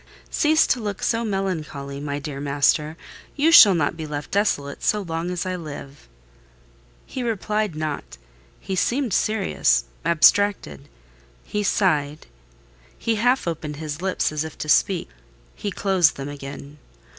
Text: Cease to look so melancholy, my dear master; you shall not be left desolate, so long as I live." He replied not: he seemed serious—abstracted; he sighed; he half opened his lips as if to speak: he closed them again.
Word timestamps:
Cease 0.31 0.65
to 0.65 0.79
look 0.79 1.03
so 1.03 1.23
melancholy, 1.23 1.99
my 1.99 2.17
dear 2.17 2.39
master; 2.39 2.97
you 3.35 3.51
shall 3.51 3.75
not 3.75 3.95
be 3.95 4.07
left 4.07 4.31
desolate, 4.31 4.81
so 4.81 5.01
long 5.03 5.29
as 5.29 5.45
I 5.45 5.55
live." 5.55 6.07
He 7.05 7.21
replied 7.21 7.75
not: 7.75 8.17
he 8.59 8.75
seemed 8.75 9.13
serious—abstracted; 9.13 10.89
he 11.43 11.61
sighed; 11.61 12.25
he 12.97 13.13
half 13.17 13.47
opened 13.47 13.75
his 13.75 14.01
lips 14.01 14.31
as 14.31 14.43
if 14.43 14.57
to 14.57 14.67
speak: 14.69 15.09
he 15.53 15.69
closed 15.69 16.15
them 16.15 16.29
again. 16.29 16.79